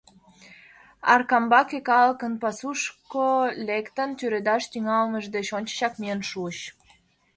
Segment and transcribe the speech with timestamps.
[1.13, 3.27] Аркамбаке калыкын, пасушко
[3.67, 6.57] лектын, тӱредаш тӱҥалмыж деч ончычак миен шуыч.